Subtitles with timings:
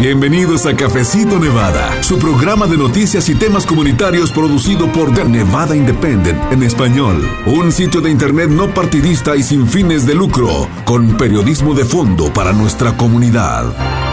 [0.00, 5.76] Bienvenidos a Cafecito Nevada, su programa de noticias y temas comunitarios producido por The Nevada
[5.76, 7.22] Independent en español.
[7.44, 12.32] Un sitio de internet no partidista y sin fines de lucro, con periodismo de fondo
[12.32, 14.09] para nuestra comunidad.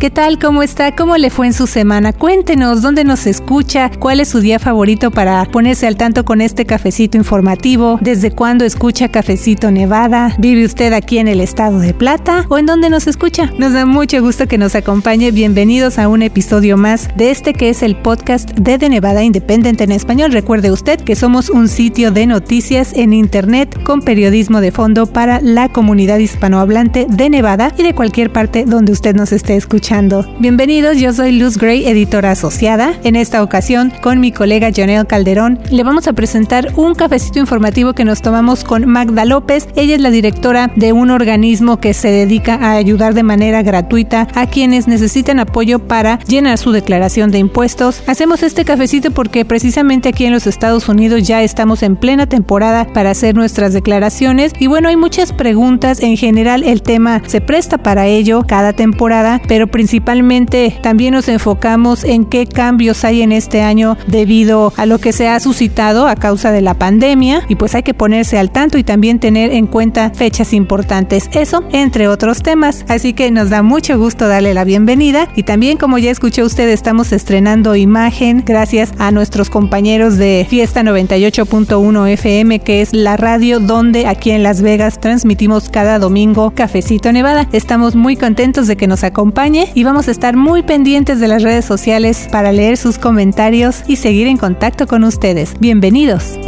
[0.00, 0.38] ¿Qué tal?
[0.38, 0.96] ¿Cómo está?
[0.96, 2.14] ¿Cómo le fue en su semana?
[2.14, 6.64] Cuéntenos dónde nos escucha, cuál es su día favorito para ponerse al tanto con este
[6.64, 12.46] cafecito informativo, desde cuándo escucha Cafecito Nevada, vive usted aquí en el estado de Plata
[12.48, 13.52] o en dónde nos escucha.
[13.58, 15.32] Nos da mucho gusto que nos acompañe.
[15.32, 19.82] Bienvenidos a un episodio más de este que es el podcast de The Nevada Independent
[19.82, 20.32] en español.
[20.32, 25.42] Recuerde usted que somos un sitio de noticias en internet con periodismo de fondo para
[25.42, 29.89] la comunidad hispanohablante de Nevada y de cualquier parte donde usted nos esté escuchando.
[30.38, 32.94] Bienvenidos, yo soy Luz Gray, editora asociada.
[33.02, 37.92] En esta ocasión, con mi colega Jonel Calderón, le vamos a presentar un cafecito informativo
[37.92, 39.66] que nos tomamos con Magda López.
[39.74, 44.28] Ella es la directora de un organismo que se dedica a ayudar de manera gratuita
[44.36, 48.04] a quienes necesitan apoyo para llenar su declaración de impuestos.
[48.06, 52.86] Hacemos este cafecito porque precisamente aquí en los Estados Unidos ya estamos en plena temporada
[52.86, 56.00] para hacer nuestras declaraciones y bueno, hay muchas preguntas.
[56.00, 62.04] En general, el tema se presta para ello cada temporada, pero principalmente también nos enfocamos
[62.04, 66.16] en qué cambios hay en este año debido a lo que se ha suscitado a
[66.16, 69.66] causa de la pandemia y pues hay que ponerse al tanto y también tener en
[69.66, 71.30] cuenta fechas importantes.
[71.32, 72.84] Eso entre otros temas.
[72.88, 76.68] Así que nos da mucho gusto darle la bienvenida y también como ya escuchó usted
[76.68, 83.60] estamos estrenando imagen gracias a nuestros compañeros de Fiesta 98.1 FM que es la radio
[83.60, 87.48] donde aquí en Las Vegas transmitimos cada domingo Cafecito Nevada.
[87.52, 91.42] Estamos muy contentos de que nos acompañe y vamos a estar muy pendientes de las
[91.42, 95.54] redes sociales para leer sus comentarios y seguir en contacto con ustedes.
[95.60, 96.38] Bienvenidos.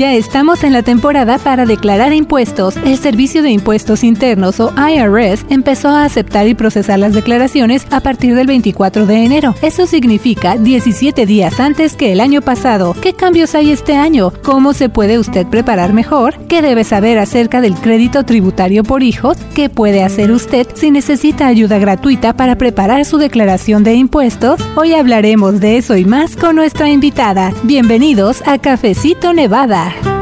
[0.00, 2.74] Ya estamos en la temporada para declarar impuestos.
[2.86, 8.00] El Servicio de Impuestos Internos o IRS empezó a aceptar y procesar las declaraciones a
[8.00, 9.54] partir del 24 de enero.
[9.60, 12.96] Eso significa 17 días antes que el año pasado.
[13.02, 14.32] ¿Qué cambios hay este año?
[14.42, 16.34] ¿Cómo se puede usted preparar mejor?
[16.48, 19.36] ¿Qué debe saber acerca del crédito tributario por hijos?
[19.54, 24.62] ¿Qué puede hacer usted si necesita ayuda gratuita para preparar su declaración de impuestos?
[24.76, 27.52] Hoy hablaremos de eso y más con nuestra invitada.
[27.64, 29.89] Bienvenidos a Cafecito Nevada.
[29.90, 30.19] Bar.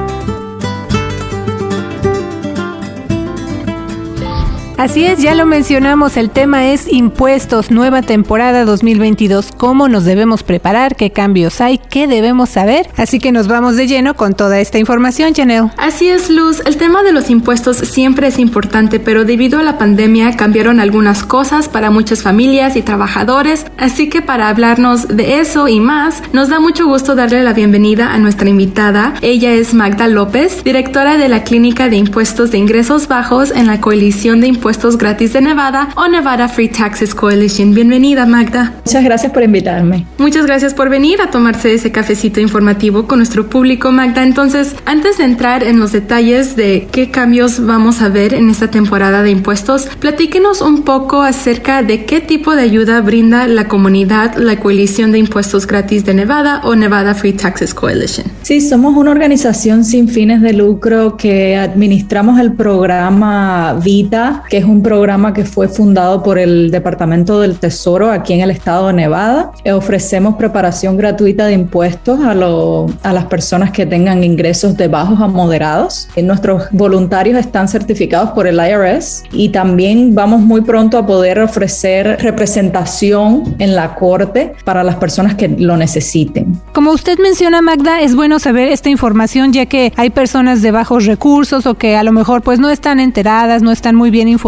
[4.79, 10.45] Así es, ya lo mencionamos, el tema es impuestos, nueva temporada 2022, cómo nos debemos
[10.45, 12.89] preparar, qué cambios hay, qué debemos saber.
[12.97, 15.73] Así que nos vamos de lleno con toda esta información, Janelle.
[15.79, 19.79] Así es, Luz, el tema de los impuestos siempre es importante, pero debido a la
[19.79, 25.67] pandemia cambiaron algunas cosas para muchas familias y trabajadores, así que para hablarnos de eso
[25.67, 29.15] y más, nos da mucho gusto darle la bienvenida a nuestra invitada.
[29.23, 33.81] Ella es Magda López, directora de la Clínica de Impuestos de Ingresos Bajos en la
[33.81, 37.73] Coalición de Impuestos Impuestos Gratis de Nevada o Nevada Free Taxes Coalition.
[37.73, 38.75] Bienvenida, Magda.
[38.85, 40.05] Muchas gracias por invitarme.
[40.19, 44.23] Muchas gracias por venir a tomarse ese cafecito informativo con nuestro público, Magda.
[44.23, 48.71] Entonces, antes de entrar en los detalles de qué cambios vamos a ver en esta
[48.71, 54.37] temporada de impuestos, platíquenos un poco acerca de qué tipo de ayuda brinda la comunidad,
[54.37, 58.27] la Coalición de Impuestos Gratis de Nevada o Nevada Free Taxes Coalition.
[58.43, 64.65] Sí, somos una organización sin fines de lucro que administramos el programa VITA, que es
[64.65, 68.93] un programa que fue fundado por el Departamento del Tesoro aquí en el estado de
[68.93, 69.53] Nevada.
[69.63, 75.21] Eh, ofrecemos preparación gratuita de impuestos a, a las personas que tengan ingresos de bajos
[75.21, 76.09] a moderados.
[76.17, 81.39] Eh, nuestros voluntarios están certificados por el IRS y también vamos muy pronto a poder
[81.39, 86.61] ofrecer representación en la corte para las personas que lo necesiten.
[86.73, 91.07] Como usted menciona, Magda, es bueno saber esta información ya que hay personas de bajos
[91.07, 94.48] recursos o que a lo mejor pues no están enteradas, no están muy bien informadas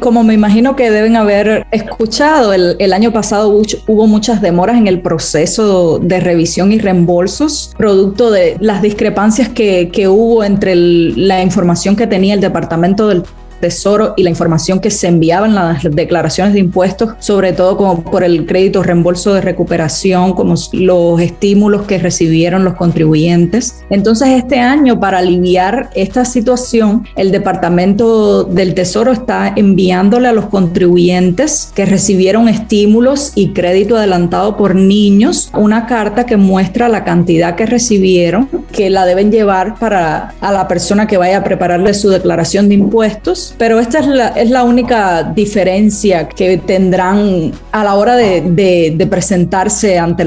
[0.00, 3.48] como me imagino que deben haber escuchado, el, año pasado
[3.86, 10.06] hubo muchas demoras en el proceso de revisión y reembolsos, producto de las discrepancias que,
[10.08, 13.22] hubo entre la información que tenía el Departamento del
[13.60, 18.02] Tesoro y la información que se enviaba en las declaraciones de impuestos, sobre todo como
[18.02, 23.84] por el crédito reembolso de recuperación, como los estímulos que recibieron los contribuyentes.
[23.90, 30.46] Entonces, este año, para aliviar esta situación, el Departamento del Tesoro está enviándole a los
[30.46, 37.54] contribuyentes que recibieron estímulos y crédito adelantado por niños una carta que muestra la cantidad
[37.54, 42.10] que recibieron, que la deben llevar para a la persona que vaya a prepararle su
[42.10, 47.94] declaración de impuestos pero esta es la, es la única diferencia que tendrán a la
[47.94, 50.24] hora de, presentarse ante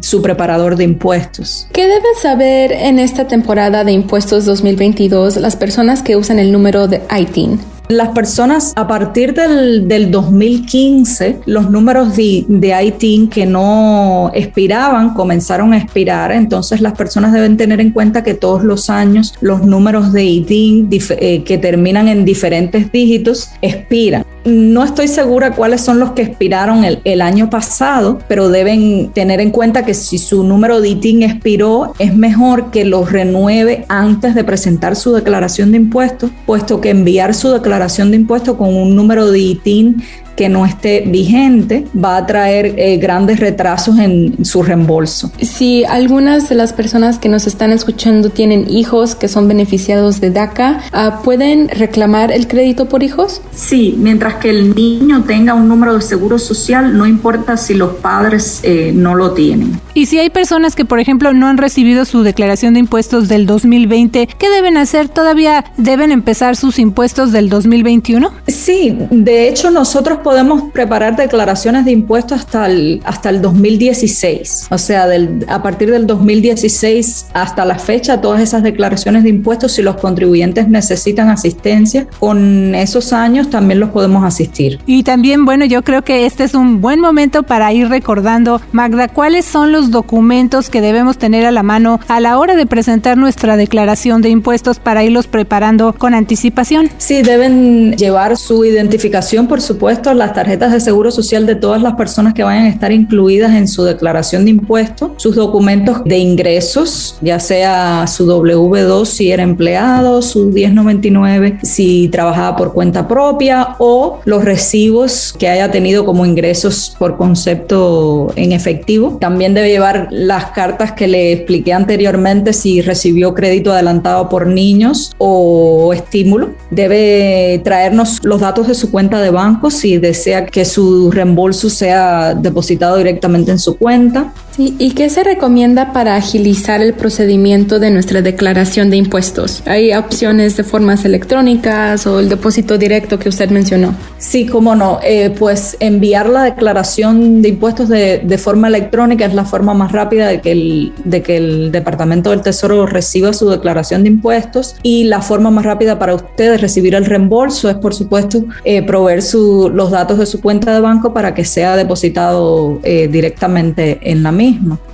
[0.00, 1.68] su preparador de impuestos.
[1.72, 6.88] ¿Qué deben saber en esta temporada de impuestos 2022 las personas que usan el número
[6.88, 7.60] de ITIN?
[7.88, 15.74] Las personas a partir del, 2015, los números de, de ITIN que no expiraban comenzaron
[15.74, 20.14] a expirar, entonces las personas deben tener en cuenta que todos los años los números
[20.14, 24.24] de ITIN eh, que terminan en diferentes dígitos expiran.
[24.44, 29.40] No estoy segura cuáles son los que expiraron el, el, año pasado, pero deben tener
[29.40, 34.34] en cuenta que si su número de ITIN expiró, es mejor que lo renueve antes
[34.34, 38.94] de presentar su declaración de impuestos, puesto que enviar su declaración de impuestos con un
[38.94, 40.02] número de ITIN
[40.36, 45.30] que no esté vigente va a traer eh, grandes retrasos en su reembolso.
[45.40, 50.30] Si algunas de las personas que nos están escuchando tienen hijos que son beneficiados de
[50.30, 53.40] DACA, ah, ¿pueden reclamar el crédito por hijos?
[53.54, 57.94] Sí, mientras que el niño tenga un número de seguro social, no importa si los
[57.96, 59.83] padres eh, no lo tienen.
[59.94, 63.46] Y si hay personas que, por ejemplo, no han recibido su declaración de impuestos del
[63.46, 65.08] 2020, ¿qué deben hacer?
[65.08, 68.32] ¿Todavía deben empezar sus impuestos del 2021?
[68.48, 74.66] Sí, de hecho nosotros podemos preparar declaraciones de impuestos hasta el, hasta el 2016.
[74.70, 79.72] O sea, del, a partir del 2016 hasta la fecha, todas esas declaraciones de impuestos,
[79.72, 84.80] si los contribuyentes necesitan asistencia, con esos años también los podemos asistir.
[84.86, 89.06] Y también, bueno, yo creo que este es un buen momento para ir recordando, Magda,
[89.06, 93.16] cuáles son los documentos que debemos tener a la mano a la hora de presentar
[93.16, 96.90] nuestra declaración de impuestos para irlos preparando con anticipación.
[96.98, 101.94] Sí, deben llevar su identificación, por supuesto, las tarjetas de seguro social de todas las
[101.94, 107.18] personas que vayan a estar incluidas en su declaración de impuestos, sus documentos de ingresos,
[107.20, 114.20] ya sea su W2 si era empleado, su 1099 si trabajaba por cuenta propia o
[114.24, 119.18] los recibos que haya tenido como ingresos por concepto en efectivo.
[119.20, 125.12] También debe llevar las cartas que le expliqué anteriormente si recibió crédito adelantado por niños
[125.18, 126.54] o estímulo.
[126.70, 132.34] Debe traernos los datos de su cuenta de banco si desea que su reembolso sea
[132.34, 134.32] depositado directamente en su cuenta.
[134.56, 139.62] ¿Y qué se recomienda para agilizar el procedimiento de nuestra declaración de impuestos?
[139.66, 143.96] ¿Hay opciones de formas electrónicas o el depósito directo que usted mencionó?
[144.18, 145.00] Sí, cómo no.
[145.02, 149.90] Eh, pues enviar la declaración de impuestos de, de, forma electrónica es la forma más
[149.90, 154.76] rápida de que, el, de que el Departamento del Tesoro reciba su declaración de impuestos
[154.82, 159.22] y la forma más rápida para ustedes recibir el reembolso es, por supuesto, eh, proveer
[159.22, 164.22] su, los datos de su cuenta de banco para que sea depositado eh, directamente en
[164.22, 164.43] la misma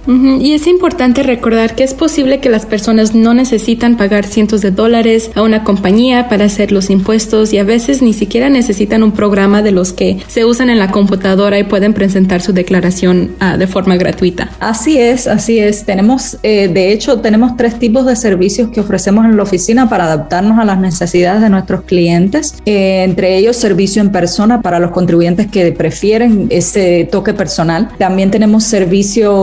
[0.06, 4.70] y es importante recordar que es posible que las personas no necesitan pagar cientos de
[4.70, 9.12] dólares a una compañía para hacer los impuestos y a veces ni siquiera necesitan un
[9.12, 13.56] programa de los que se usan en la computadora y pueden presentar su declaración uh,
[13.56, 14.50] de forma gratuita.
[14.58, 15.84] Así es, así es.
[15.84, 20.04] Tenemos, eh, de hecho, tenemos tres tipos de servicios que ofrecemos en la oficina para
[20.04, 22.56] adaptarnos a las necesidades de nuestros clientes.
[22.64, 27.90] Eh, entre ellos, servicio en persona para los contribuyentes que prefieren ese toque personal.
[27.98, 29.39] También tenemos servicio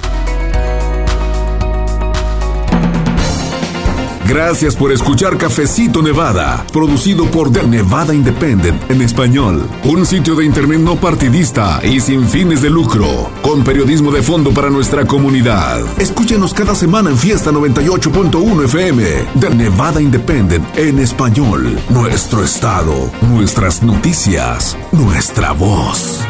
[4.29, 9.69] Gracias por escuchar Cafecito Nevada, producido por The Nevada Independent en español.
[9.85, 14.53] Un sitio de internet no partidista y sin fines de lucro, con periodismo de fondo
[14.53, 15.81] para nuestra comunidad.
[16.01, 19.05] Escúchenos cada semana en Fiesta 98.1 FM,
[19.39, 21.79] The Nevada Independent en español.
[21.89, 26.21] Nuestro estado, nuestras noticias, nuestra voz.